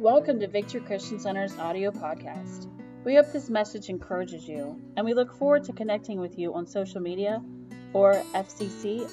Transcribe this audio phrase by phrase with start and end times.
[0.00, 2.68] Welcome to Victory Christian Center's audio podcast.
[3.04, 6.66] We hope this message encourages you, and we look forward to connecting with you on
[6.66, 7.44] social media
[7.92, 9.10] or fccfmd.com.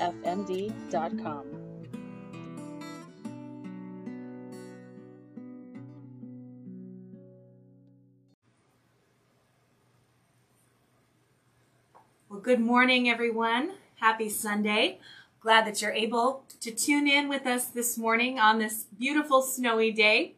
[12.29, 13.72] Well, good morning, everyone.
[13.97, 15.01] Happy Sunday.
[15.42, 19.91] Glad that you're able to tune in with us this morning on this beautiful snowy
[19.91, 20.36] day.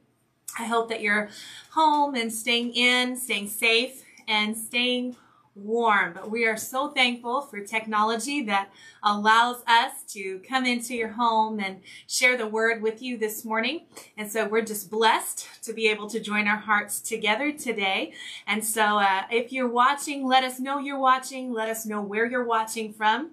[0.58, 1.30] I hope that you're
[1.71, 5.16] home and staying in, staying safe, and staying
[5.55, 6.13] warm.
[6.13, 8.70] But we are so thankful for technology that
[9.03, 13.81] allows us to come into your home and share the word with you this morning.
[14.17, 18.13] And so we're just blessed to be able to join our hearts together today.
[18.47, 21.53] And so uh, if you're watching, let us know you're watching.
[21.53, 23.31] Let us know where you're watching from.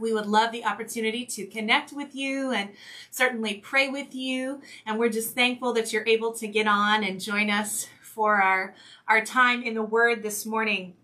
[0.00, 2.70] We would love the opportunity to connect with you and
[3.10, 4.60] certainly pray with you.
[4.86, 8.74] And we're just thankful that you're able to get on and join us for our,
[9.08, 10.94] our time in the Word this morning.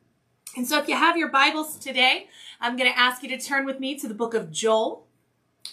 [0.56, 2.28] And so if you have your Bibles today,
[2.60, 5.06] I'm going to ask you to turn with me to the book of Joel.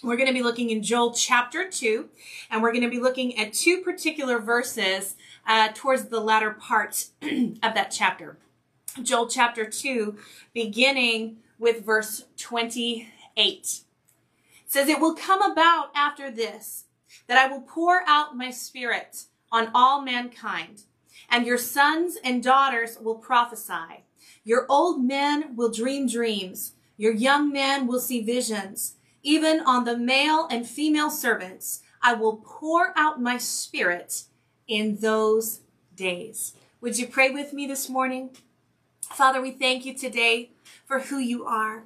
[0.02, 2.08] We're going to be looking in Joel chapter 2,
[2.50, 7.06] and we're going to be looking at two particular verses uh, towards the latter part
[7.22, 8.36] of that chapter.
[9.02, 10.16] Joel chapter 2,
[10.52, 13.08] beginning with verse 28.
[13.48, 13.84] It
[14.66, 16.84] says, It will come about after this
[17.26, 20.82] that I will pour out my spirit on all mankind,
[21.30, 24.04] and your sons and daughters will prophesy.
[24.44, 26.72] Your old men will dream dreams.
[26.96, 28.94] Your young men will see visions.
[29.22, 34.24] Even on the male and female servants, I will pour out my spirit
[34.68, 35.60] in those
[35.94, 36.54] days.
[36.80, 38.30] Would you pray with me this morning?
[39.02, 40.50] Father, we thank you today
[40.86, 41.84] for who you are.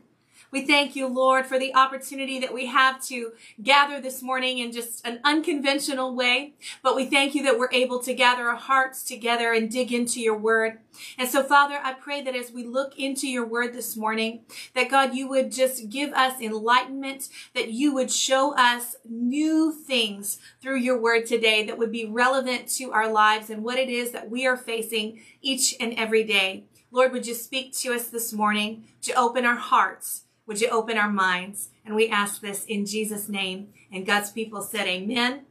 [0.51, 4.73] We thank you, Lord, for the opportunity that we have to gather this morning in
[4.73, 6.55] just an unconventional way.
[6.83, 10.21] But we thank you that we're able to gather our hearts together and dig into
[10.21, 10.81] your word.
[11.17, 14.41] And so, Father, I pray that as we look into your word this morning,
[14.75, 20.39] that God, you would just give us enlightenment, that you would show us new things
[20.60, 24.10] through your word today that would be relevant to our lives and what it is
[24.10, 26.65] that we are facing each and every day.
[26.93, 30.25] Lord, would you speak to us this morning to open our hearts?
[30.47, 31.69] Would you open our minds?
[31.84, 33.69] And we ask this in Jesus' name.
[33.93, 35.43] And God's people said, Amen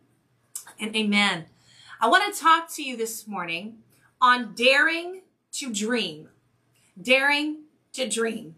[0.80, 1.46] and Amen.
[2.02, 3.78] I want to talk to you this morning
[4.20, 5.22] on daring
[5.54, 6.28] to dream.
[7.02, 7.64] Daring
[7.94, 8.56] to dream.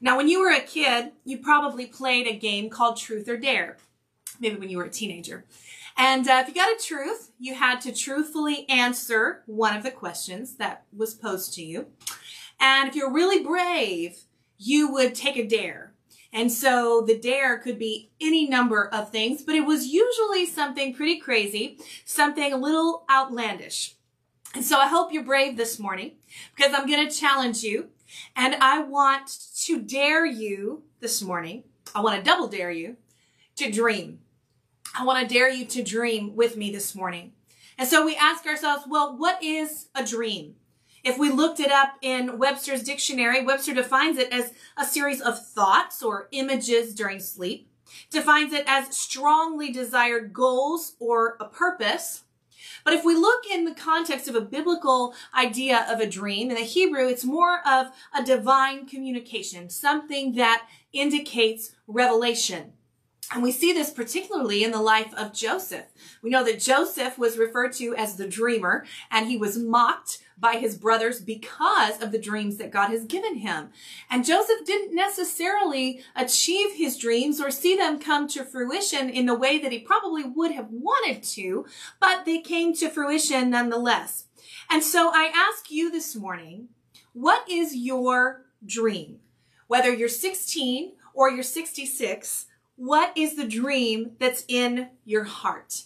[0.00, 3.76] Now, when you were a kid, you probably played a game called Truth or Dare.
[4.40, 5.44] Maybe when you were a teenager.
[5.96, 9.90] And uh, if you got a truth, you had to truthfully answer one of the
[9.90, 11.86] questions that was posed to you.
[12.60, 14.18] And if you're really brave,
[14.58, 15.94] you would take a dare.
[16.32, 20.92] And so the dare could be any number of things, but it was usually something
[20.92, 23.94] pretty crazy, something a little outlandish.
[24.54, 26.12] And so I hope you're brave this morning
[26.54, 27.88] because I'm going to challenge you
[28.34, 29.28] and I want
[29.64, 31.64] to dare you this morning.
[31.94, 32.96] I want to double dare you
[33.56, 34.20] to dream.
[34.98, 37.32] I want to dare you to dream with me this morning.
[37.76, 40.54] And so we ask ourselves, well, what is a dream?
[41.04, 45.46] If we looked it up in Webster's dictionary, Webster defines it as a series of
[45.46, 47.68] thoughts or images during sleep,
[48.10, 52.24] defines it as strongly desired goals or a purpose.
[52.82, 56.56] But if we look in the context of a biblical idea of a dream, in
[56.56, 62.72] the Hebrew, it's more of a divine communication, something that indicates revelation.
[63.32, 65.86] And we see this particularly in the life of Joseph.
[66.22, 70.56] We know that Joseph was referred to as the dreamer and he was mocked by
[70.56, 73.70] his brothers because of the dreams that God has given him.
[74.10, 79.34] And Joseph didn't necessarily achieve his dreams or see them come to fruition in the
[79.34, 81.66] way that he probably would have wanted to,
[82.00, 84.26] but they came to fruition nonetheless.
[84.70, 86.68] And so I ask you this morning,
[87.12, 89.20] what is your dream?
[89.68, 95.84] Whether you're 16 or you're 66, what is the dream that's in your heart?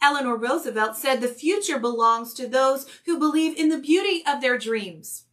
[0.00, 4.58] Eleanor Roosevelt said the future belongs to those who believe in the beauty of their
[4.58, 5.24] dreams.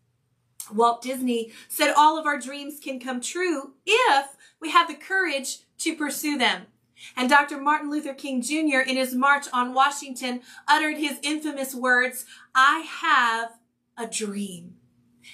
[0.74, 5.60] Walt Disney said all of our dreams can come true if we have the courage
[5.80, 6.68] to pursue them.
[7.16, 7.60] And Dr.
[7.60, 8.80] Martin Luther King Jr.
[8.80, 13.52] in his March on Washington uttered his infamous words, I have
[13.98, 14.76] a dream.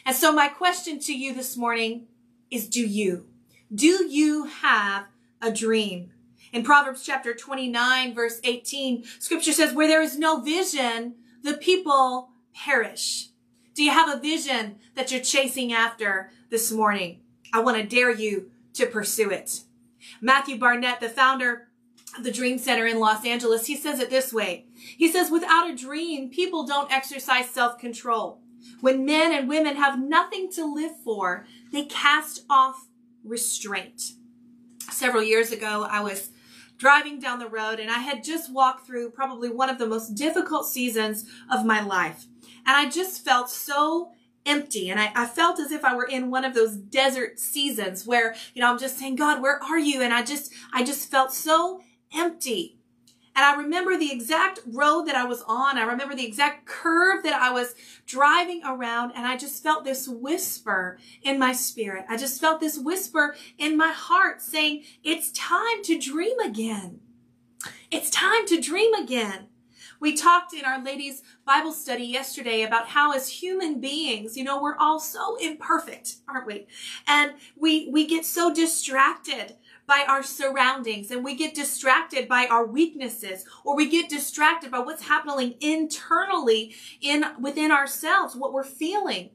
[0.05, 2.05] And so my question to you this morning
[2.51, 3.25] is, do you?
[3.73, 5.07] Do you have
[5.41, 6.11] a dream?
[6.53, 12.29] In Proverbs chapter 29, verse 18, scripture says, where there is no vision, the people
[12.53, 13.29] perish.
[13.73, 17.21] Do you have a vision that you're chasing after this morning?
[17.53, 19.61] I want to dare you to pursue it.
[20.21, 21.67] Matthew Barnett, the founder
[22.17, 24.65] of the Dream Center in Los Angeles, he says it this way.
[24.75, 28.39] He says, without a dream, people don't exercise self-control.
[28.79, 32.87] When men and women have nothing to live for, they cast off
[33.23, 34.13] restraint.
[34.91, 36.29] Several years ago, I was
[36.77, 40.15] driving down the road and I had just walked through probably one of the most
[40.15, 42.25] difficult seasons of my life.
[42.65, 44.11] And I just felt so
[44.45, 44.89] empty.
[44.89, 48.35] And I, I, felt as if I were in one of those desert seasons where,
[48.53, 50.01] you know, I'm just saying, God, where are you?
[50.01, 51.81] And I just, I just felt so
[52.15, 52.77] empty.
[53.35, 55.77] And I remember the exact road that I was on.
[55.77, 59.11] I remember the exact curve that I was driving around.
[59.15, 62.05] And I just felt this whisper in my spirit.
[62.07, 67.01] I just felt this whisper in my heart saying, it's time to dream again.
[67.91, 69.47] It's time to dream again.
[69.99, 74.61] We talked in our ladies Bible study yesterday about how as human beings, you know,
[74.61, 76.67] we're all so imperfect, aren't we?
[77.07, 79.55] And we, we get so distracted
[79.87, 84.79] by our surroundings and we get distracted by our weaknesses or we get distracted by
[84.79, 89.29] what's happening internally in within ourselves, what we're feeling.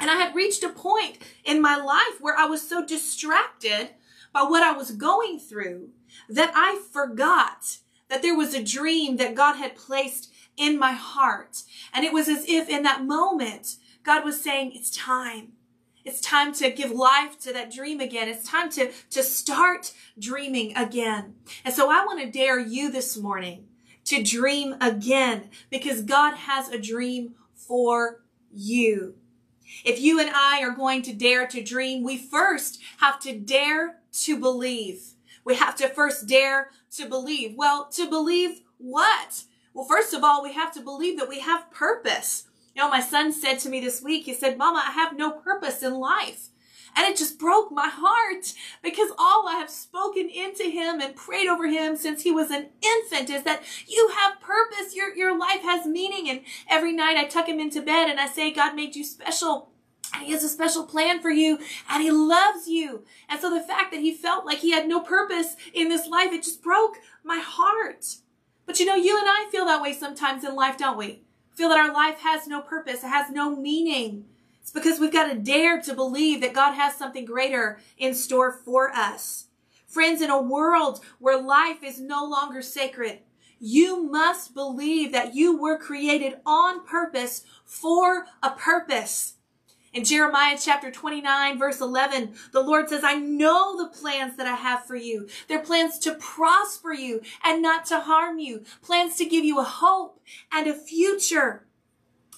[0.00, 3.90] And I had reached a point in my life where I was so distracted
[4.32, 5.88] by what I was going through
[6.28, 11.62] that I forgot that there was a dream that God had placed in my heart.
[11.92, 15.52] And it was as if in that moment, God was saying, it's time.
[16.04, 18.28] It's time to give life to that dream again.
[18.28, 21.34] It's time to, to start dreaming again.
[21.64, 23.66] And so I want to dare you this morning
[24.04, 28.22] to dream again because God has a dream for
[28.52, 29.14] you.
[29.84, 33.96] If you and I are going to dare to dream, we first have to dare
[34.22, 35.14] to believe.
[35.44, 37.54] We have to first dare to believe.
[37.56, 39.44] Well, to believe what?
[39.74, 42.47] Well, first of all, we have to believe that we have purpose.
[42.78, 45.32] You know, my son said to me this week, he said, Mama, I have no
[45.32, 46.50] purpose in life.
[46.94, 48.54] And it just broke my heart
[48.84, 52.68] because all I have spoken into him and prayed over him since he was an
[52.80, 54.94] infant is that you have purpose.
[54.94, 56.30] Your, your life has meaning.
[56.30, 59.70] And every night I tuck him into bed and I say, God made you special.
[60.14, 61.58] And he has a special plan for you
[61.90, 63.02] and he loves you.
[63.28, 66.30] And so the fact that he felt like he had no purpose in this life,
[66.30, 68.18] it just broke my heart.
[68.66, 71.24] But you know, you and I feel that way sometimes in life, don't we?
[71.58, 74.26] Feel that our life has no purpose, it has no meaning.
[74.62, 78.52] It's because we've got to dare to believe that God has something greater in store
[78.52, 79.46] for us.
[79.84, 83.22] Friends, in a world where life is no longer sacred,
[83.58, 89.34] you must believe that you were created on purpose for a purpose.
[89.92, 94.54] In Jeremiah chapter 29 verse 11, the Lord says, I know the plans that I
[94.54, 95.28] have for you.
[95.48, 98.64] They're plans to prosper you and not to harm you.
[98.82, 100.20] Plans to give you a hope
[100.52, 101.64] and a future.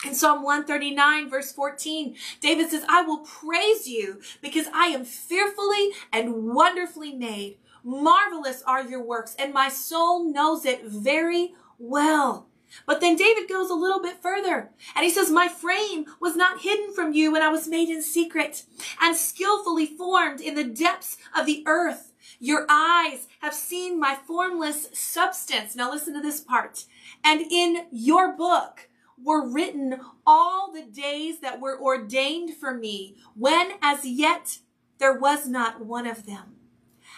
[0.06, 5.91] In Psalm 139 verse 14, David says, I will praise you because I am fearfully
[6.12, 7.58] and wonderfully made.
[7.82, 12.50] Marvelous are your works and my soul knows it very well.
[12.87, 16.62] But then David goes a little bit further and he says, My frame was not
[16.62, 18.64] hidden from you when I was made in secret
[19.00, 22.12] and skillfully formed in the depths of the earth.
[22.38, 25.75] Your eyes have seen my formless substance.
[25.75, 26.84] Now listen to this part.
[27.25, 28.88] And in your book
[29.23, 34.58] were written all the days that were ordained for me when as yet
[34.99, 36.56] there was not one of them.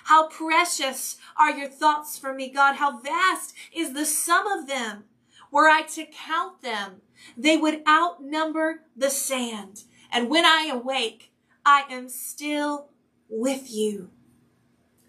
[0.05, 2.77] How precious are your thoughts for me, God.
[2.77, 5.05] How vast is the sum of them.
[5.53, 7.03] Were I to count them,
[7.37, 9.85] they would outnumber the sand.
[10.11, 11.31] And when I awake,
[11.65, 12.89] I am still
[13.29, 14.11] with you.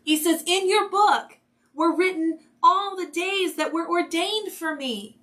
[0.04, 1.38] He says, in your book
[1.74, 5.18] were written all the days that were ordained for me.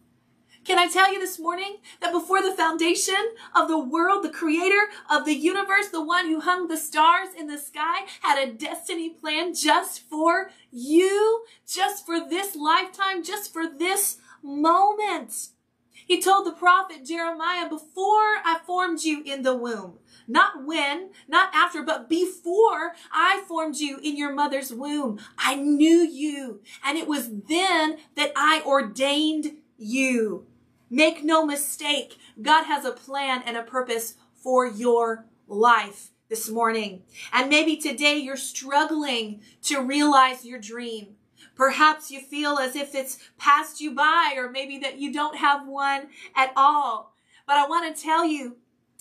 [0.64, 4.88] Can I tell you this morning that before the foundation of the world, the creator
[5.10, 9.10] of the universe, the one who hung the stars in the sky, had a destiny
[9.10, 15.48] plan just for you, just for this lifetime, just for this moment.
[15.92, 21.50] He told the prophet Jeremiah, before I formed you in the womb, not when, not
[21.54, 26.62] after, but before I formed you in your mother's womb, I knew you.
[26.84, 30.46] And it was then that I ordained you.
[30.88, 37.02] Make no mistake, God has a plan and a purpose for your life this morning.
[37.32, 41.16] And maybe today you're struggling to realize your dream.
[41.60, 45.68] Perhaps you feel as if it's passed you by or maybe that you don't have
[45.68, 47.12] one at all.
[47.46, 48.56] But I want to tell you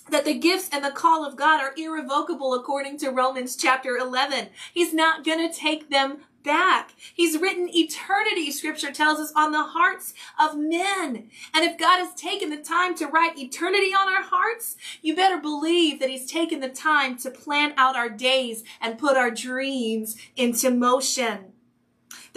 [0.10, 4.50] that the gifts and the call of God are irrevocable according to Romans chapter 11.
[4.74, 6.96] He's not going to take them back.
[7.14, 11.30] He's written eternity, scripture tells us, on the hearts of men.
[11.54, 15.38] And if God has taken the time to write eternity on our hearts, you better
[15.40, 20.18] believe that he's taken the time to plan out our days and put our dreams
[20.36, 21.54] into motion.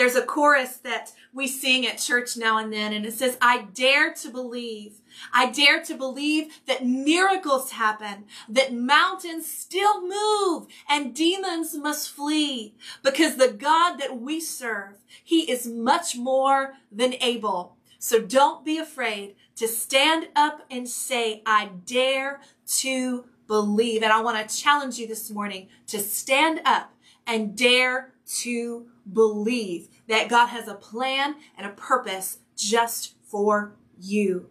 [0.03, 3.69] There's a chorus that we sing at church now and then, and it says, I
[3.73, 4.95] dare to believe.
[5.33, 12.75] I dare to believe that miracles happen, that mountains still move, and demons must flee,
[13.05, 17.77] because the God that we serve, He is much more than able.
[18.01, 22.41] So don't be afraid to stand up and say, I dare
[22.79, 24.03] to believe.
[24.03, 26.93] And I want to challenge you this morning to stand up
[27.25, 34.49] and dare to believe that God has a plan and a purpose just for you.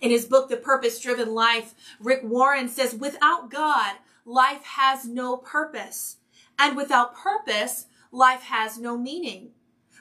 [0.00, 5.36] In his book, The Purpose Driven Life, Rick Warren says, without God, life has no
[5.36, 6.16] purpose.
[6.58, 9.50] And without purpose, life has no meaning.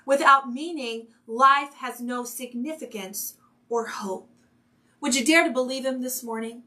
[0.05, 3.37] Without meaning, life has no significance
[3.69, 4.29] or hope.
[4.99, 6.63] Would you dare to believe him this morning?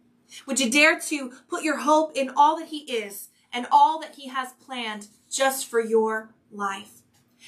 [0.46, 4.14] Would you dare to put your hope in all that he is and all that
[4.16, 7.02] he has planned just for your life?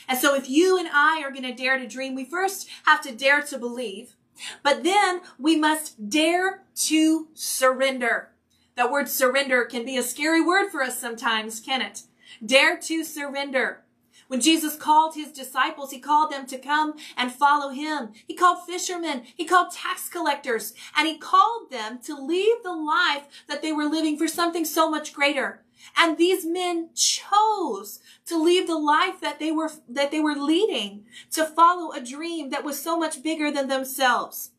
[0.08, 3.00] And so if you and I are going to dare to dream, we first have
[3.02, 4.14] to dare to believe,
[4.62, 8.30] but then we must dare to surrender.
[8.74, 12.02] That word surrender can be a scary word for us sometimes, can it?
[12.44, 13.82] Dare to surrender.
[14.28, 18.10] When Jesus called his disciples, he called them to come and follow him.
[18.26, 23.26] He called fishermen, he called tax collectors, and he called them to leave the life
[23.48, 25.62] that they were living for something so much greater.
[25.96, 31.04] And these men chose to leave the life that they were, that they were leading
[31.32, 34.50] to follow a dream that was so much bigger than themselves.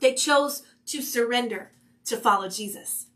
[0.00, 1.72] They chose to surrender
[2.06, 3.06] to follow Jesus.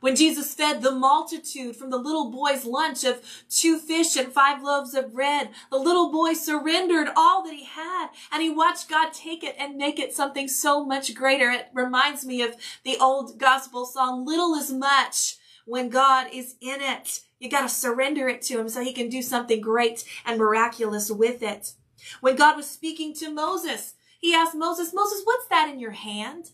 [0.00, 4.62] When Jesus fed the multitude from the little boy's lunch of two fish and five
[4.62, 9.12] loaves of bread, the little boy surrendered all that he had and he watched God
[9.12, 11.50] take it and make it something so much greater.
[11.50, 15.37] It reminds me of the old gospel song, little is much
[15.68, 17.20] when God is in it.
[17.38, 21.10] You got to surrender it to him so he can do something great and miraculous
[21.10, 21.74] with it.
[22.20, 26.52] When God was speaking to Moses, he asked Moses, Moses, what's that in your hand?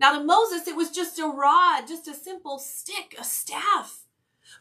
[0.00, 4.00] Now to Moses, it was just a rod, just a simple stick, a staff.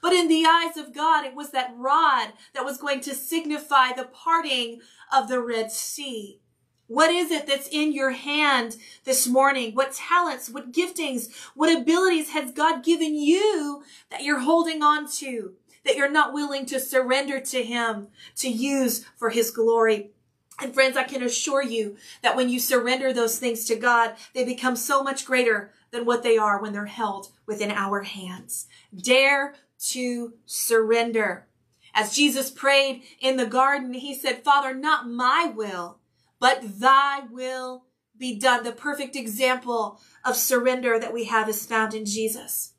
[0.01, 3.93] But in the eyes of God, it was that rod that was going to signify
[3.93, 6.39] the parting of the Red Sea.
[6.87, 9.75] What is it that's in your hand this morning?
[9.75, 15.53] What talents, what giftings, what abilities has God given you that you're holding on to,
[15.83, 20.11] that you're not willing to surrender to Him to use for His glory?
[20.59, 24.43] And friends, I can assure you that when you surrender those things to God, they
[24.43, 28.67] become so much greater than what they are when they're held within our hands.
[28.95, 29.55] Dare
[29.89, 31.45] to surrender.
[31.93, 35.99] As Jesus prayed in the garden, he said, Father, not my will,
[36.39, 37.85] but thy will
[38.17, 38.63] be done.
[38.63, 42.73] The perfect example of surrender that we have is found in Jesus.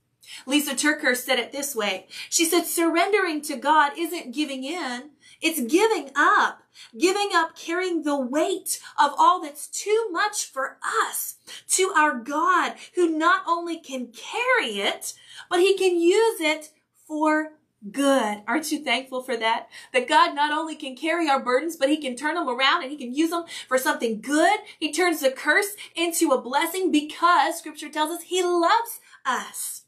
[0.46, 2.06] Lysa TerKeurst said it this way.
[2.28, 5.10] She said, surrendering to God isn't giving in.
[5.40, 6.62] It's giving up,
[6.98, 11.36] giving up carrying the weight of all that's too much for us
[11.70, 15.14] to our God who not only can carry it,
[15.48, 16.70] but he can use it
[17.06, 17.52] for
[17.92, 18.42] good.
[18.46, 19.68] Aren't you thankful for that?
[19.92, 22.90] That God not only can carry our burdens, but he can turn them around and
[22.90, 24.60] he can use them for something good.
[24.78, 29.82] He turns the curse into a blessing because scripture tells us he loves us.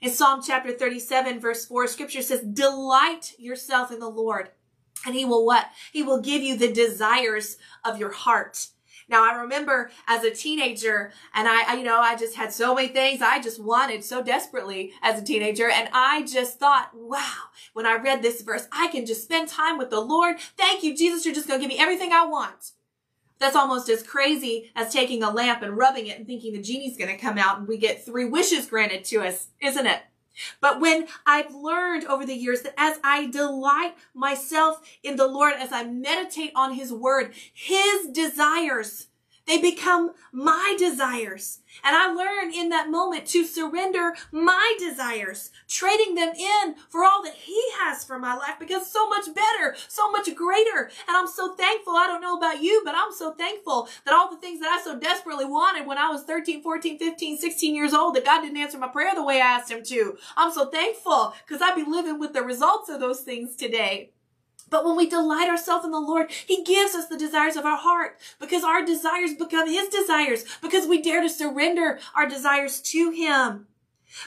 [0.00, 4.50] In Psalm chapter 37 verse 4, scripture says, delight yourself in the Lord
[5.06, 5.66] and he will what?
[5.92, 8.68] He will give you the desires of your heart.
[9.12, 12.74] Now I remember as a teenager and I, I, you know, I just had so
[12.74, 15.68] many things I just wanted so desperately as a teenager.
[15.68, 17.34] And I just thought, wow,
[17.74, 20.38] when I read this verse, I can just spend time with the Lord.
[20.56, 21.26] Thank you, Jesus.
[21.26, 22.72] You're just going to give me everything I want.
[23.38, 26.96] That's almost as crazy as taking a lamp and rubbing it and thinking the genie's
[26.96, 30.00] going to come out and we get three wishes granted to us, isn't it?
[30.60, 35.54] But when I've learned over the years that as I delight myself in the Lord,
[35.54, 39.08] as I meditate on his word, his desires
[39.46, 41.60] they become my desires.
[41.82, 47.22] And I learn in that moment to surrender my desires, trading them in for all
[47.24, 50.90] that he has for my life because so much better, so much greater.
[51.08, 51.94] And I'm so thankful.
[51.96, 54.82] I don't know about you, but I'm so thankful that all the things that I
[54.82, 58.58] so desperately wanted when I was 13, 14, 15, 16 years old, that God didn't
[58.58, 60.16] answer my prayer the way I asked him to.
[60.36, 64.12] I'm so thankful because I'd be living with the results of those things today.
[64.72, 67.76] But when we delight ourselves in the Lord, He gives us the desires of our
[67.76, 73.10] heart because our desires become His desires because we dare to surrender our desires to
[73.10, 73.66] Him.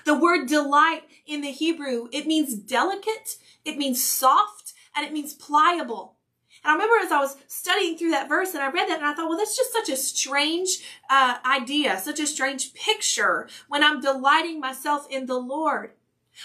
[0.05, 5.33] The word delight in the Hebrew, it means delicate, it means soft, and it means
[5.33, 6.15] pliable.
[6.63, 9.07] And I remember as I was studying through that verse and I read that and
[9.07, 13.83] I thought, well, that's just such a strange uh, idea, such a strange picture when
[13.83, 15.93] I'm delighting myself in the Lord.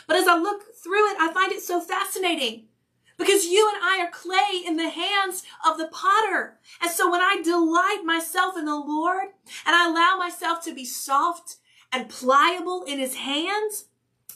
[0.07, 2.64] But as I look through it, I find it so fascinating
[3.21, 6.59] Because you and I are clay in the hands of the potter.
[6.81, 9.29] And so when I delight myself in the Lord
[9.65, 11.57] and I allow myself to be soft
[11.93, 13.85] and pliable in his hands,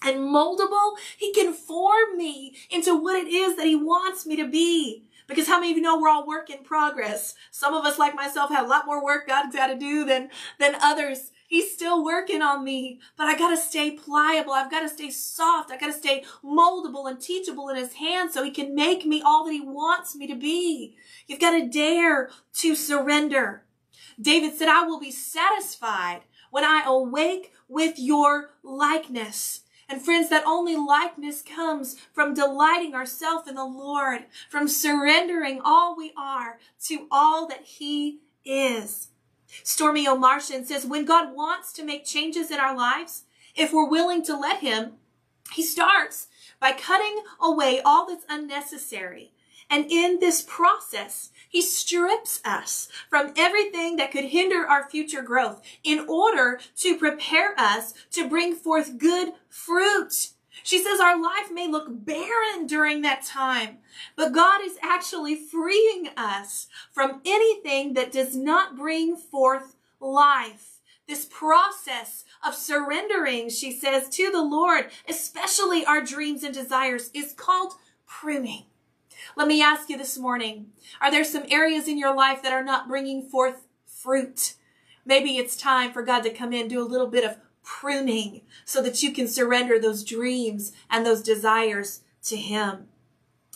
[0.03, 4.47] and moldable, he can form me into what it is that he wants me to
[4.47, 5.05] be.
[5.27, 7.35] Because how many of you know we're all work in progress?
[7.51, 10.29] Some of us, like myself, have a lot more work God's got to do than,
[10.59, 11.31] than others.
[11.55, 14.53] He's still working on me, but I got to stay pliable.
[14.53, 15.71] I've got to stay soft.
[15.71, 19.23] I got to stay moldable and teachable in his hands so he can make me
[19.25, 20.97] all that he wants me to be.
[21.29, 23.63] You've got to dare to surrender.
[24.21, 29.61] David said, I will be satisfied when I awake with your likeness.
[29.89, 35.97] And friends, that only likeness comes from delighting ourselves in the Lord, from surrendering all
[35.97, 39.11] we are to all that He is.
[39.63, 44.25] Stormie Omartian says, when God wants to make changes in our lives, if we're willing
[44.25, 44.95] to let Him,
[45.53, 46.29] He starts
[46.61, 49.33] by cutting away all that's unnecessary.
[49.71, 55.63] And in this process, he strips us from everything that could hinder our future growth
[55.83, 60.31] in order to prepare us to bring forth good fruit.
[60.65, 63.81] She says our life may look barren during that time,
[64.17, 70.81] but God is actually freeing us from anything that does not bring forth life.
[71.07, 77.35] This process of surrendering, she says, to the Lord, especially our dreams and desires, is
[77.35, 77.75] called
[78.07, 78.65] pruning.
[79.37, 80.69] Let me ask you this morning,
[80.99, 84.55] are there some areas in your life that are not bringing forth fruit?
[85.05, 88.81] Maybe it's time for God to come in, do a little bit of pruning so
[88.83, 92.87] that you can surrender those dreams and those desires to Him.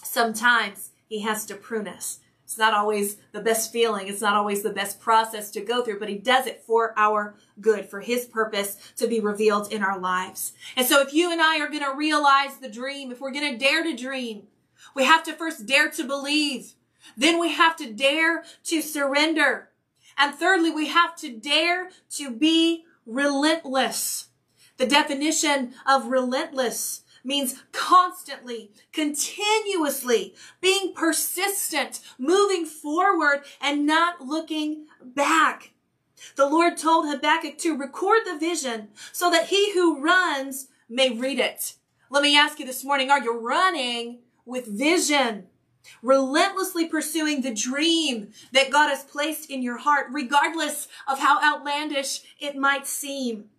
[0.03, 2.19] Sometimes He has to prune us.
[2.49, 4.09] It's not always the best feeling.
[4.09, 7.35] It's not always the best process to go through, but he does it for our
[7.61, 10.55] good, for his purpose to be revealed in our lives.
[10.75, 13.53] And so if you and I are going to realize the dream, if we're going
[13.53, 14.45] to dare to dream,
[14.95, 16.73] we have to first dare to believe.
[17.19, 19.69] Then we have to dare to surrender.
[20.17, 24.29] And thirdly, we have to dare to be relentless.
[24.77, 35.73] The definition of relentless means constantly, continuously, being persistent, moving forward and not looking back.
[36.37, 41.39] The Lord told Habakkuk to record the vision so that he who runs may read
[41.39, 41.75] it.
[42.11, 45.49] Let me ask you this morning, are you running with vision,
[46.03, 52.23] relentlessly pursuing the dream that God has placed in your heart, regardless of how outlandish
[52.41, 53.51] it might seem.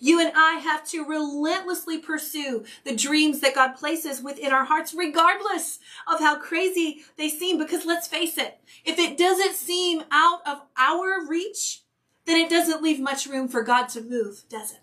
[0.00, 4.94] You and I have to relentlessly pursue the dreams that God places within our hearts,
[4.94, 5.78] regardless
[6.12, 7.58] of how crazy they seem.
[7.58, 11.82] Because let's face it, if it doesn't seem out of our reach,
[12.24, 14.80] then it doesn't leave much room for God to move, does it?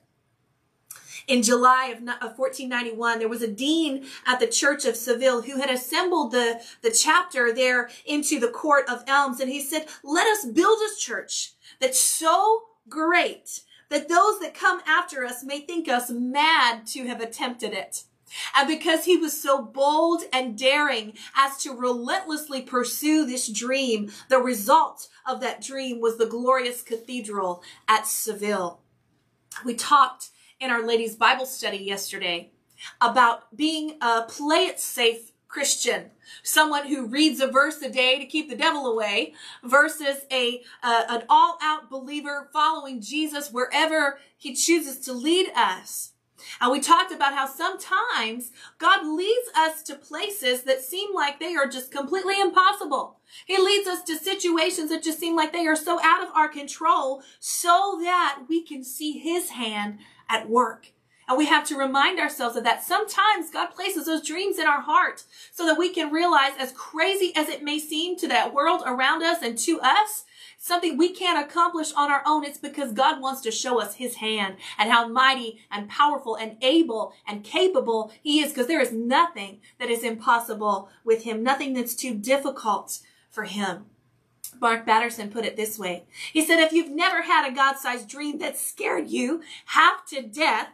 [1.28, 5.70] In July of 1491, there was a dean at the Church of Seville who had
[5.70, 9.40] assembled the, the chapter there into the court of elms.
[9.40, 14.82] And he said, let us build a church that's so great that those that come
[14.88, 18.04] after us may think us mad to have attempted it.
[18.56, 24.40] And because he was so bold and daring as to relentlessly pursue this dream, the
[24.40, 28.80] result of that dream was the glorious cathedral at Seville.
[29.64, 30.30] We talked
[30.64, 32.50] in our ladies Bible study yesterday
[33.02, 38.26] about being a play it safe Christian, someone who reads a verse a day to
[38.26, 45.00] keep the devil away versus a uh, an all-out believer following Jesus wherever he chooses
[45.02, 46.14] to lead us.
[46.62, 51.56] And we talked about how sometimes God leads us to places that seem like they
[51.56, 53.20] are just completely impossible.
[53.46, 56.48] He leads us to situations that just seem like they are so out of our
[56.48, 60.92] control so that we can see his hand at work.
[61.28, 62.84] And we have to remind ourselves of that.
[62.84, 67.32] Sometimes God places those dreams in our heart so that we can realize, as crazy
[67.36, 70.26] as it may seem to that world around us and to us,
[70.58, 72.44] something we can't accomplish on our own.
[72.44, 76.58] It's because God wants to show us his hand and how mighty and powerful and
[76.62, 81.74] able and capable he is because there is nothing that is impossible with him, nothing
[81.74, 83.86] that's too difficult for him.
[84.60, 86.04] Mark Batterson put it this way.
[86.32, 90.70] He said, if you've never had a God-sized dream that scared you half to death,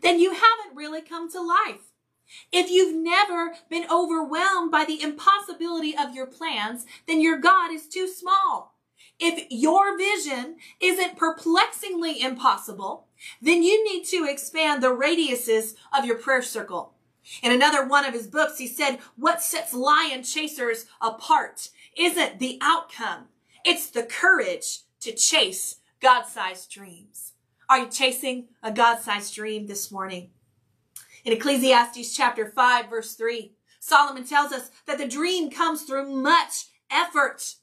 [0.00, 1.92] then you haven't really come to life.
[2.50, 7.88] If you've never been overwhelmed by the impossibility of your plans, then your God is
[7.88, 8.74] too small.
[9.18, 13.06] If your vision isn't perplexingly impossible,
[13.40, 16.94] then you need to expand the radiuses of your prayer circle.
[17.42, 22.58] In another one of his books, he said, what sets lion chasers apart isn't the
[22.60, 23.26] outcome.
[23.64, 27.32] It's the courage to chase God-sized dreams.
[27.68, 30.30] Are you chasing a God-sized dream this morning?
[31.24, 36.66] In Ecclesiastes chapter 5 verse 3, Solomon tells us that the dream comes through much
[36.90, 37.56] effort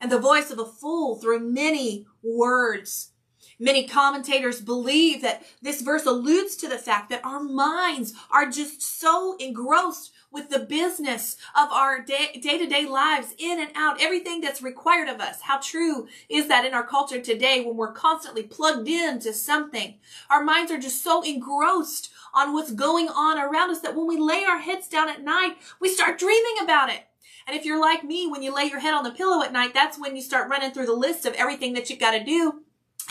[0.00, 3.12] and the voice of a fool through many words.
[3.58, 8.80] Many commentators believe that this verse alludes to the fact that our minds are just
[8.82, 14.40] so engrossed with the business of our day to day lives, in and out, everything
[14.40, 15.42] that's required of us.
[15.42, 19.94] How true is that in our culture today when we're constantly plugged into something?
[20.30, 24.18] Our minds are just so engrossed on what's going on around us that when we
[24.18, 27.04] lay our heads down at night, we start dreaming about it.
[27.46, 29.72] And if you're like me, when you lay your head on the pillow at night,
[29.72, 32.62] that's when you start running through the list of everything that you've got to do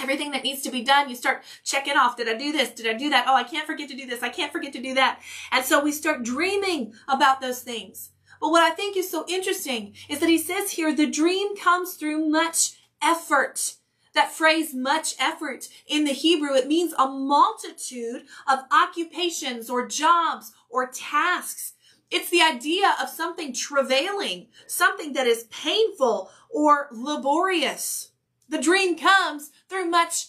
[0.02, 2.18] everything that needs to be done, you start checking off.
[2.18, 2.72] Did I do this?
[2.72, 3.26] Did I do that?
[3.28, 4.24] Oh, I can't forget to do this.
[4.24, 5.20] I can't forget to do that.
[5.52, 8.12] And so we start dreaming about those things.
[8.40, 11.96] But what I think is so interesting is that he says here, the dream comes
[11.96, 13.76] through much effort.
[14.14, 20.54] That phrase, much effort, in the Hebrew, it means a multitude of occupations or jobs
[20.70, 21.74] or tasks.
[22.10, 28.12] It's the idea of something travailing, something that is painful or laborious.
[28.50, 30.28] The dream comes through much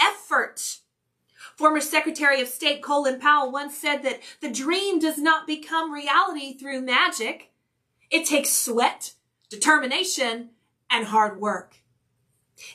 [0.00, 0.78] effort.
[1.56, 6.56] Former Secretary of State Colin Powell once said that the dream does not become reality
[6.56, 7.52] through magic.
[8.10, 9.14] It takes sweat,
[9.48, 10.50] determination,
[10.90, 11.76] and hard work.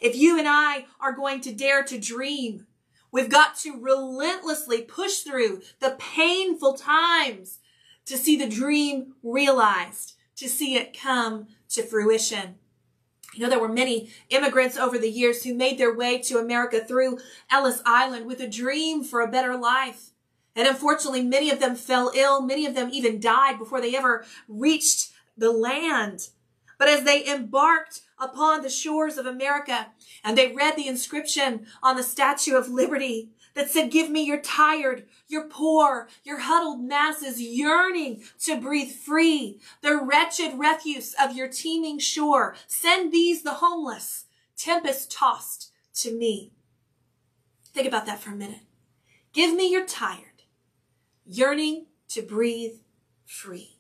[0.01, 2.67] If you and I are going to dare to dream,
[3.11, 7.59] we've got to relentlessly push through the painful times
[8.05, 12.55] to see the dream realized, to see it come to fruition.
[13.33, 16.83] You know, there were many immigrants over the years who made their way to America
[16.83, 20.11] through Ellis Island with a dream for a better life.
[20.55, 22.41] And unfortunately, many of them fell ill.
[22.41, 26.27] Many of them even died before they ever reached the land.
[26.77, 29.91] But as they embarked upon the shores of America
[30.23, 34.39] and they read the inscription on the Statue of Liberty, that said, give me your
[34.39, 41.47] tired, your poor, your huddled masses yearning to breathe free, the wretched refuse of your
[41.47, 42.55] teeming shore.
[42.67, 44.25] Send these, the homeless,
[44.57, 46.51] tempest tossed to me.
[47.73, 48.61] Think about that for a minute.
[49.33, 50.43] Give me your tired,
[51.25, 52.79] yearning to breathe
[53.25, 53.77] free.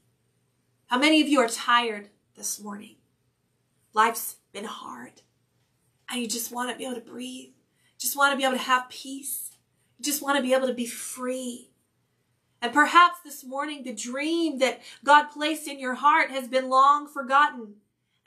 [0.87, 2.95] How many of you are tired this morning?
[3.93, 5.21] Life's been hard
[6.09, 7.51] and you just want to be able to breathe.
[7.97, 9.51] Just want to be able to have peace
[10.01, 11.69] just want to be able to be free.
[12.61, 17.07] And perhaps this morning, the dream that God placed in your heart has been long
[17.07, 17.75] forgotten.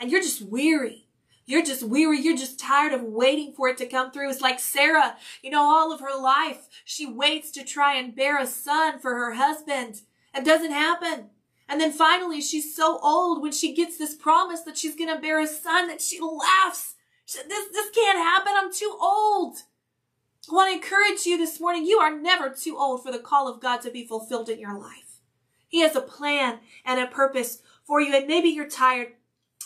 [0.01, 1.07] And you're just weary.
[1.47, 2.21] You're just weary.
[2.21, 4.31] You're just tired of waiting for it to come through.
[4.31, 8.41] It's like Sarah, you know, all of her life, she waits to try and bear
[8.41, 10.01] a son for her husband.
[10.35, 11.31] It doesn't happen.
[11.69, 15.21] And then finally, she's so old when she gets this promise that she's going to
[15.21, 16.95] bear a son that she laughs.
[17.27, 18.53] This, this can't happen.
[18.57, 19.59] I'm too old.
[20.51, 21.87] I want to encourage you this morning.
[21.87, 24.79] You are never too old for the call of God to be fulfilled in your
[24.79, 25.21] life.
[25.69, 28.15] He has a plan and a purpose for you.
[28.15, 29.15] And maybe you're tired.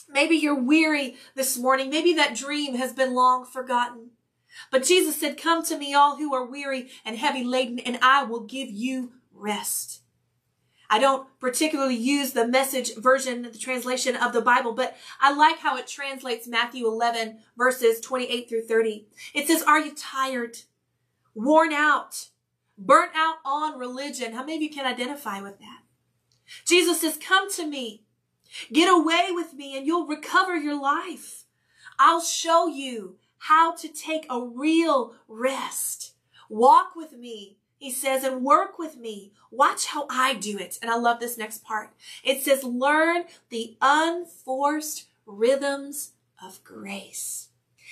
[0.09, 1.91] Maybe you're weary this morning.
[1.91, 4.11] Maybe that dream has been long forgotten.
[4.71, 8.23] But Jesus said, come to me all who are weary and heavy laden and I
[8.23, 10.03] will give you rest.
[10.91, 15.59] I don't particularly use the message version, the translation of the Bible, but I like
[15.59, 19.07] how it translates Matthew 11 verses 28 through 30.
[19.35, 20.57] It says, are you tired,
[21.35, 22.29] worn out,
[22.77, 24.33] burnt out on religion?
[24.33, 25.83] How many of you can identify with that?
[26.65, 28.05] Jesus says, come to me,
[28.73, 31.45] get away with me and you'll recover your life.
[31.99, 36.15] I'll show you how to take a real rest.
[36.49, 39.33] Walk with me he says, and work with me.
[39.51, 40.79] Watch how I do it.
[40.83, 41.91] And I love this next part.
[42.25, 46.13] It says, learn the unforced rhythms
[46.45, 47.48] of grace.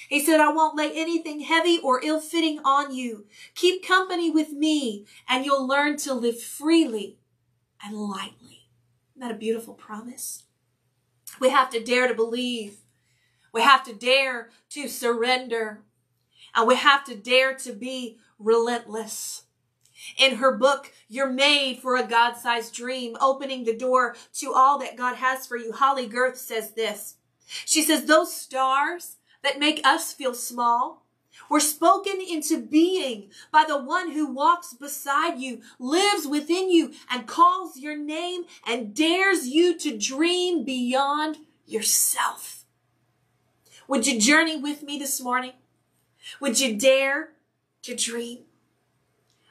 [0.09, 3.27] He said, I won't lay anything heavy or ill fitting on you.
[3.55, 7.19] Keep company with me and you'll learn to live freely
[7.85, 8.69] and lightly.
[9.17, 10.45] Isn't that a beautiful promise?
[11.41, 12.79] We have to dare to believe.
[13.53, 15.83] We have to dare to surrender.
[16.55, 19.43] And we have to dare to be relentless.
[20.19, 24.97] In her book, You're Made for a God-Sized Dream, opening the door to all that
[24.97, 27.17] God has for you, Holley Gerth says this.
[27.47, 31.07] She says, those stars that make us feel small
[31.51, 37.27] were spoken into being by the one who walks beside you, lives within you, and
[37.27, 42.65] calls your name and dares you to dream beyond yourself.
[43.89, 45.53] Would you journey with me this morning?
[46.41, 47.31] Would you dare
[47.83, 48.41] to dream?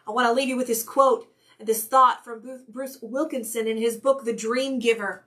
[0.07, 3.77] I want to leave you with this quote, and this thought from Bruce Wilkinson in
[3.77, 5.24] his book, The Dream Giver.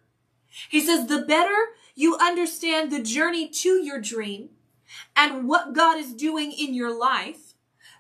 [0.69, 1.55] He says, the better
[1.95, 4.51] you understand the journey to your dream
[5.17, 7.55] and what God is doing in your life,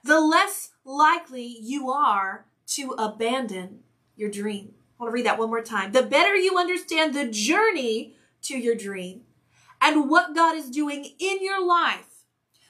[0.04, 3.80] the less likely you are to abandon
[4.16, 4.74] your dream.
[4.98, 5.92] I want to read that one more time.
[5.92, 9.22] The better you understand the journey to your dream
[9.80, 12.24] and what God is doing in your life,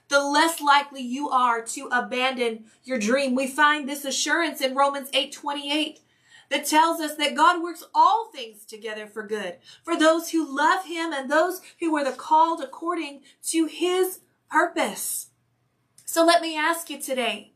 [0.08, 3.34] the less likely you are to abandon your dream.
[3.34, 6.00] We find this assurance in Romans 8 28
[6.50, 10.86] that tells us that God works all things together for good for those who love
[10.86, 15.28] him and those who are the called according to his purpose.
[16.04, 17.52] So let me ask you today,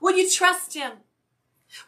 [0.00, 0.92] would you trust him?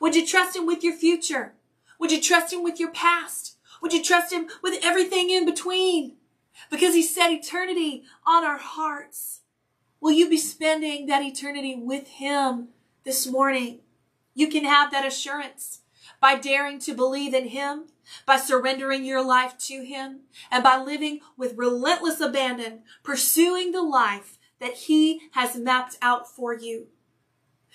[0.00, 1.54] Would you trust him with your future?
[1.98, 3.56] Would you trust him with your past?
[3.80, 6.16] Would you trust him with everything in between?
[6.70, 9.40] Because he set eternity on our hearts.
[10.00, 12.68] Will you be spending that eternity with him
[13.04, 13.80] this morning?
[14.34, 15.80] You can have that assurance
[16.20, 17.86] by daring to believe in him,
[18.26, 24.38] by surrendering your life to him, and by living with relentless abandon, pursuing the life
[24.60, 26.88] that he has mapped out for you.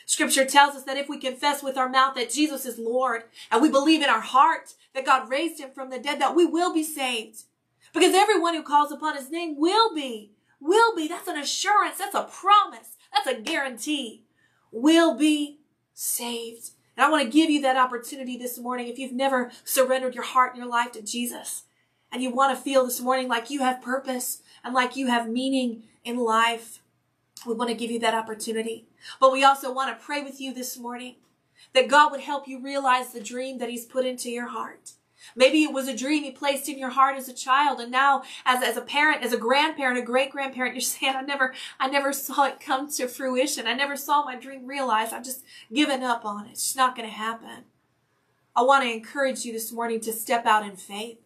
[0.05, 3.61] Scripture tells us that if we confess with our mouth that Jesus is Lord and
[3.61, 6.73] we believe in our heart that God raised him from the dead, that we will
[6.73, 7.43] be saved.
[7.91, 11.07] Because everyone who calls upon his name will be, will be.
[11.07, 11.97] That's an assurance.
[11.97, 12.97] That's a promise.
[13.13, 14.25] That's a guarantee.
[14.71, 15.59] Will be
[15.93, 16.71] saved.
[16.95, 20.23] And I want to give you that opportunity this morning if you've never surrendered your
[20.23, 21.63] heart and your life to Jesus
[22.11, 25.27] and you want to feel this morning like you have purpose and like you have
[25.27, 26.81] meaning in life.
[27.45, 28.87] We want to give you that opportunity.
[29.19, 31.15] But we also want to pray with you this morning
[31.73, 34.91] that God would help you realize the dream that He's put into your heart.
[35.35, 38.23] Maybe it was a dream you placed in your heart as a child, and now
[38.45, 41.87] as, as a parent, as a grandparent, a great grandparent, you're saying, I never, I
[41.87, 43.67] never saw it come to fruition.
[43.67, 45.13] I never saw my dream realized.
[45.13, 46.51] I've just given up on it.
[46.51, 47.65] It's not going to happen.
[48.55, 51.17] I want to encourage you this morning to step out in faith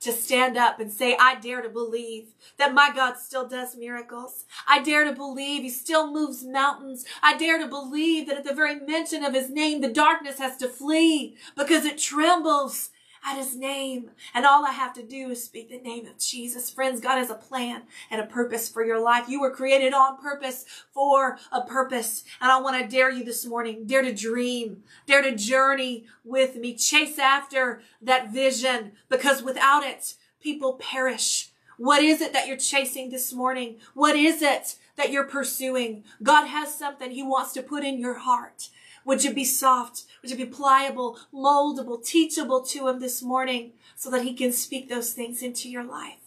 [0.00, 4.44] to stand up and say, I dare to believe that my God still does miracles.
[4.66, 7.04] I dare to believe he still moves mountains.
[7.22, 10.56] I dare to believe that at the very mention of his name, the darkness has
[10.58, 12.90] to flee because it trembles
[13.24, 14.10] at his name.
[14.34, 16.70] And all I have to do is speak the name of Jesus.
[16.70, 19.28] Friends, God has a plan and a purpose for your life.
[19.28, 22.24] You were created on purpose for a purpose.
[22.40, 26.56] And I want to dare you this morning, dare to dream, dare to journey with
[26.56, 31.50] me, chase after that vision because without it, people perish.
[31.76, 33.76] What is it that you're chasing this morning?
[33.94, 36.02] What is it that you're pursuing?
[36.22, 38.68] God has something he wants to put in your heart.
[39.08, 40.04] Would you be soft?
[40.20, 44.90] Would you be pliable, moldable, teachable to him this morning so that he can speak
[44.90, 46.18] those things into your life?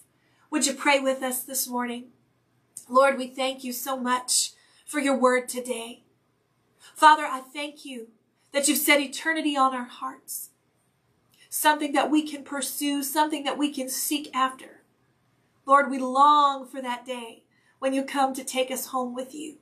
[0.49, 2.05] Would you pray with us this morning?
[2.89, 6.01] Lord, we thank you so much for your word today.
[6.95, 8.07] Father, I thank you
[8.51, 10.49] that you've set eternity on our hearts.
[11.49, 14.81] Something that we can pursue, something that we can seek after.
[15.67, 17.43] Lord, we long for that day
[17.77, 19.57] when you come to take us home with you.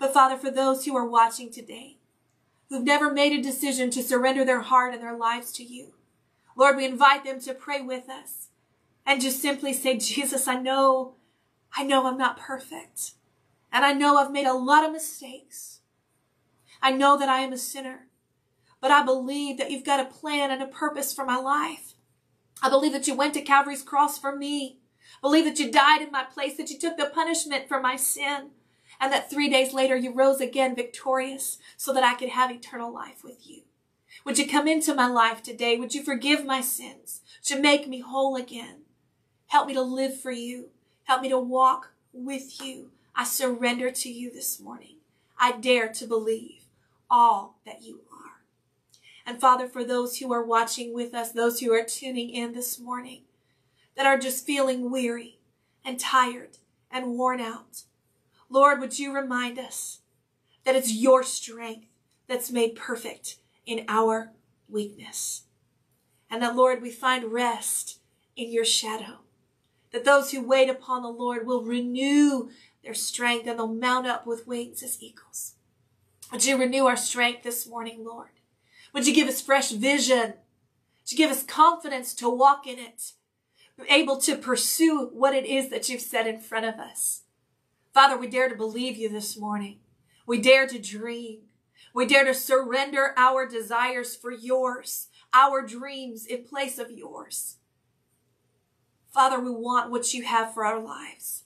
[0.00, 1.98] But Father, for those who are watching today,
[2.70, 5.94] who've never made a decision to surrender their heart and their lives to you.
[6.56, 8.48] Lord, we invite them to pray with us
[9.04, 11.16] and just simply say, Jesus, I know,
[11.76, 13.12] I know I'm not perfect.
[13.72, 15.80] And I know I've made a lot of mistakes.
[16.80, 18.06] I know that I am a sinner,
[18.80, 21.94] but I believe that you've got a plan and a purpose for my life.
[22.62, 24.78] I believe that you went to Calvary's cross for me.
[25.18, 27.96] I believe that you died in my place, that you took the punishment for my
[27.96, 28.50] sin
[29.00, 32.92] and that three days later you rose again victorious so that I could have eternal
[32.92, 33.62] life with you.
[34.24, 35.76] Would you come into my life today?
[35.76, 37.22] Would you forgive my sins?
[37.40, 38.82] Would you make me whole again?
[39.46, 40.68] Help me to live for you.
[41.04, 42.90] Help me to walk with you.
[43.14, 44.96] I surrender to you this morning.
[45.38, 46.64] I dare to believe
[47.10, 48.42] all that you are.
[49.26, 52.78] And Father, for those who are watching with us, those who are tuning in this
[52.78, 53.22] morning,
[53.96, 55.38] that are just feeling weary
[55.84, 56.58] and tired
[56.90, 57.82] and worn out,
[58.50, 60.00] Lord, would you remind us
[60.64, 61.86] that it's your strength
[62.28, 64.32] that's made perfect in our
[64.68, 65.42] weakness.
[66.30, 68.00] And that, Lord, we find rest
[68.36, 69.18] in your shadow.
[69.92, 72.50] That those who wait upon the Lord will renew
[72.84, 75.54] their strength and they'll mount up with wings as eagles.
[76.30, 78.30] Would you renew our strength this morning, Lord?
[78.92, 80.34] Would you give us fresh vision?
[81.00, 83.12] Would you give us confidence to walk in it?
[83.88, 87.22] Able to pursue what it is that you've set in front of us.
[87.92, 89.78] Father, we dare to believe you this morning.
[90.26, 91.40] We dare to dream.
[91.92, 97.56] We dare to surrender our desires for yours, our dreams in place of yours.
[99.12, 101.44] Father, we want what you have for our lives.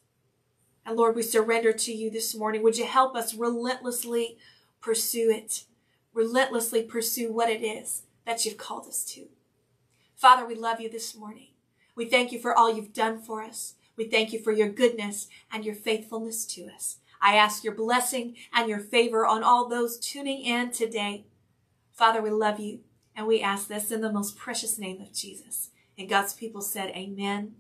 [0.84, 2.62] And Lord, we surrender to you this morning.
[2.62, 4.36] Would you help us relentlessly
[4.82, 5.64] pursue it?
[6.12, 9.28] Relentlessly pursue what it is that you've called us to.
[10.14, 11.48] Father, we love you this morning.
[11.96, 13.74] We thank you for all you've done for us.
[13.96, 16.96] We thank you for your goodness and your faithfulness to us.
[17.20, 21.24] I ask your blessing and your favor on all those tuning in today.
[21.92, 22.80] Father, we love you.
[23.16, 25.70] And we ask this in the most precious name of Jesus.
[25.96, 27.54] And God's people said, Amen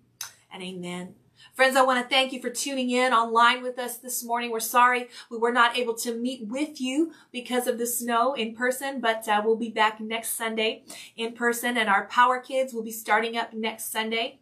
[0.52, 1.14] and Amen.
[1.52, 4.50] Friends, I want to thank you for tuning in online with us this morning.
[4.50, 8.54] We're sorry we were not able to meet with you because of the snow in
[8.54, 10.82] person, but uh, we'll be back next Sunday
[11.16, 14.40] in person, and our Power Kids will be starting up next Sunday.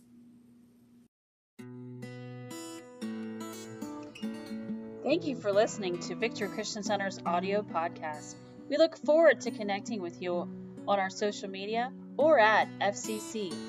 [5.04, 8.36] Thank you for listening to Victory Christian Center's audio podcast.
[8.70, 10.48] We look forward to connecting with you
[10.90, 13.60] on our social media or at vccfmd.com.